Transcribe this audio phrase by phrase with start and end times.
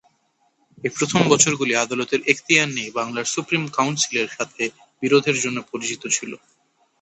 [0.83, 4.63] এই প্রথম বছরগুলি আদালতের এখতিয়ার নিয়ে বাংলার সুপ্রিম কাউন্সিলের সাথে
[5.03, 6.31] বিরোধের জন্য পরিচিত ছিল।